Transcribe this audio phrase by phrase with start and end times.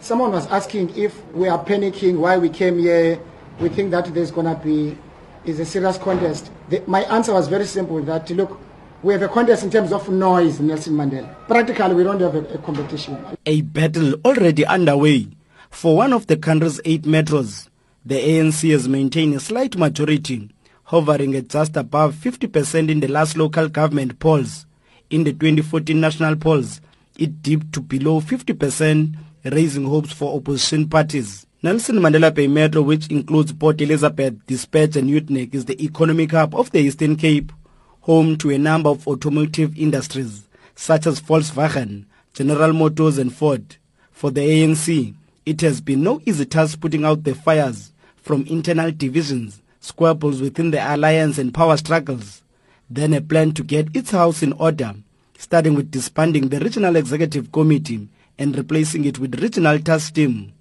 [0.00, 3.20] Someone was asking if we are panicking why we came here.
[3.60, 4.96] We think that there's going to be
[5.44, 6.50] is a serious contest.
[6.68, 8.58] The, my answer was very simple that look,
[9.02, 11.34] we have a contest in terms of noise, Nelson Mandela.
[11.46, 13.18] Practically, we don't have a, a competition.
[13.46, 15.28] A battle already underway.
[15.70, 17.68] For one of the country's eight metros,
[18.04, 20.50] the ANC has maintained a slight majority,
[20.84, 24.66] hovering at just above 50% in the last local government polls.
[25.10, 26.80] In the 2014 national polls,
[27.18, 29.14] it dipped to below 50%,
[29.44, 31.46] raising hopes for opposition parties.
[31.62, 36.54] Nelson Mandela Bay Metro, which includes Port Elizabeth, Despatch and Uitenhage, is the economic hub
[36.54, 37.52] of the Eastern Cape,
[38.00, 43.76] home to a number of automotive industries, such as Volkswagen, General Motors and Ford.
[44.10, 48.90] For the ANC, it has been no easy task putting out the fires from internal
[48.90, 52.42] divisions, squabbles within the alliance and power struggles,
[52.88, 54.94] then a plan to get its house in order,
[55.38, 58.08] starting with disbanding the Regional Executive Committee
[58.40, 60.54] and replacing it with Regional Task Team.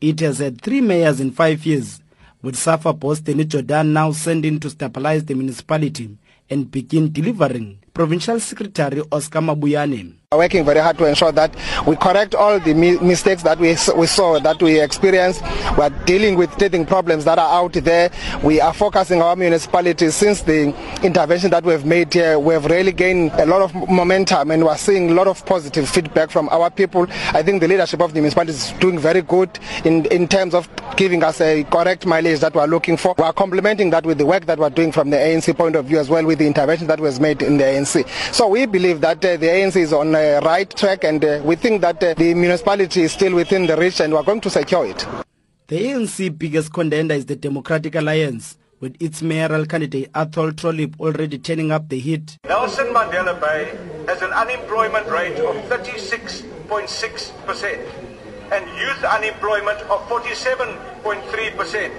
[0.00, 2.00] It has had three mayors in five years,
[2.40, 6.16] with SAFA boss Danny Jordaan now sent in to stabilize the municipality
[6.48, 7.80] and begin delivering.
[7.92, 12.74] Provincial Secretary Oscar Mabuyane We're working very hard to ensure that we correct all the
[12.74, 15.40] mi mistakes that we, we saw, that we experienced.
[15.78, 18.10] We are dealing with teething problems that are out there.
[18.44, 22.38] We are focusing our municipalities since the intervention that we've made here.
[22.38, 26.30] We've really gained a lot of momentum and we're seeing a lot of positive feedback
[26.30, 27.06] from our people.
[27.32, 30.68] I think the leadership of the municipality is doing very good in, in terms of
[30.96, 33.14] giving us a correct mileage that we're looking for.
[33.16, 35.86] We are complementing that with the work that we're doing from the ANC point of
[35.86, 37.77] view as well with the intervention that was made in the ANC.
[37.86, 41.56] So we believe that uh, the ANC is on uh, right track and uh, we
[41.56, 44.86] think that uh, the municipality is still within the reach and we're going to secure
[44.86, 45.06] it.
[45.68, 51.38] The ANC biggest contender is the Democratic Alliance with its mayoral candidate Athol Trollip already
[51.38, 52.36] turning up the heat.
[52.46, 53.76] Nelson Mandela Bay
[54.06, 57.78] has an unemployment rate of 36.6%
[58.52, 61.90] and youth unemployment of 47.3%.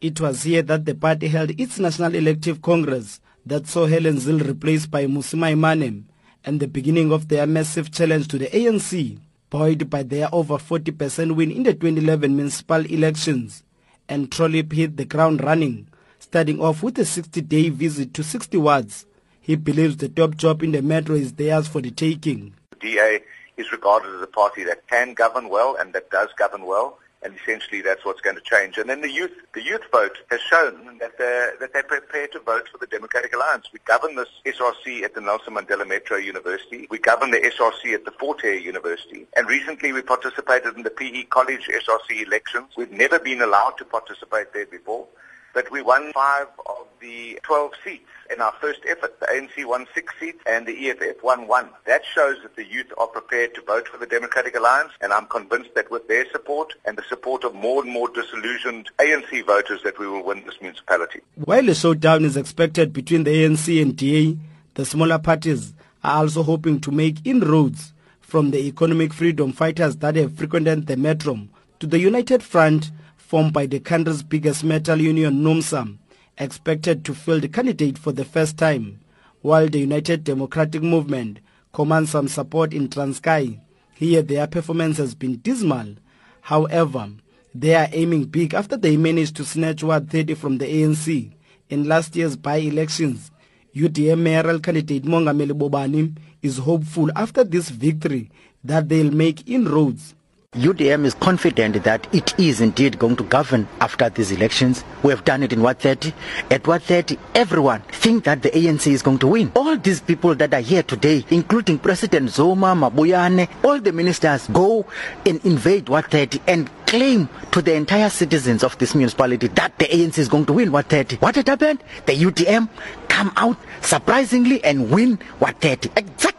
[0.00, 4.46] It was here that the party held its National Elective Congress that saw Helen Zille
[4.46, 6.04] replaced by Mmusi Maimane
[6.44, 9.18] and the beginning of their massive challenge to the ANC,
[9.50, 13.64] buoyed by their over 40% win in the 2011 municipal elections.
[14.08, 15.88] And Trollip hit the ground running,
[16.20, 19.04] starting off with a 60-day visit to 60 wards.
[19.40, 22.54] He believes the top job in the metro is theirs for the taking.
[22.78, 23.20] DA
[23.56, 27.34] is regarded as a party that can govern well and that does govern well and
[27.34, 28.78] essentially that's what's going to change.
[28.78, 32.40] And then the youth, the youth vote has shown that they're, that they're prepared to
[32.40, 33.66] vote for the Democratic Alliance.
[33.72, 36.86] We govern this SRC at the Nelson Mandela Metro University.
[36.90, 39.26] We govern the SRC at the Fort Hare University.
[39.36, 42.68] And recently we participated in the PE College SRC elections.
[42.76, 45.06] We've never been allowed to participate there before
[45.54, 49.18] but we won five of the 12 seats in our first effort.
[49.20, 51.68] The ANC won six seats and the EFF won one.
[51.86, 55.26] That shows that the youth are prepared to vote for the Democratic Alliance and I'm
[55.26, 59.82] convinced that with their support and the support of more and more disillusioned ANC voters
[59.84, 61.20] that we will win this municipality.
[61.36, 64.36] While a showdown is expected between the ANC and DA,
[64.74, 70.14] the smaller parties are also hoping to make inroads from the economic freedom fighters that
[70.16, 71.48] have frequented the metro
[71.80, 72.90] to the United Front
[73.28, 75.98] formed by the country's biggest metal union, NUMSA,
[76.38, 79.00] expected to field a candidate for the first time,
[79.42, 81.40] while the United Democratic Movement
[81.74, 83.60] commands some support in Transkei.
[83.94, 85.96] Here their performance has been dismal.
[86.40, 87.10] However,
[87.54, 91.30] they are aiming big after they managed to snatch Ward 30 from the ANC
[91.68, 93.30] in last year's by-elections.
[93.76, 98.30] UDM mayoral candidate Mongameli Bobani is hopeful after this victory
[98.64, 100.14] that they'll make inroads
[100.58, 104.82] UDM is confident that it is indeed going to govern after these elections.
[105.02, 106.14] We have done it in Ward 30.
[106.50, 109.52] At Ward 30, everyone think that the ANC is going to win.
[109.54, 114.86] All these people that are here today, including President Zuma, Mabuyane, all the ministers go
[115.26, 119.84] and invade Ward 30 and claim to the entire citizens of this municipality that the
[119.84, 121.16] ANC is going to win Ward 30.
[121.16, 121.84] What had happened?
[122.06, 122.70] The UDM
[123.10, 125.90] come out surprisingly and win Ward 30.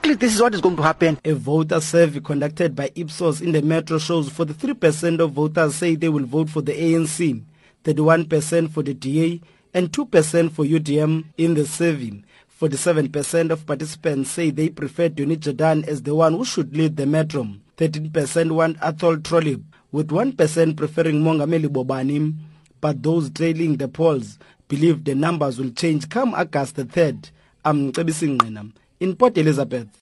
[0.09, 1.19] Exactly this is what is going to happen.
[1.23, 6.09] A voter survey conducted by Ipsos in the metro shows 43% of voters say they
[6.09, 7.43] will vote for the ANC,
[7.83, 9.39] 31% for the DA,
[9.71, 12.23] and 2% for UDM in the survey.
[12.59, 17.05] 47% of participants say they prefer Danny Jordaan as the one who should lead the
[17.05, 17.47] metro.
[17.77, 22.33] 13% want Athol Trollip, with 1% preferring Mongameli Bobani,
[22.81, 27.29] but those trailing the polls believe the numbers will change come August the 3rd.
[27.63, 30.01] I'm Mcebisi Ngqina in Port Elizabeth.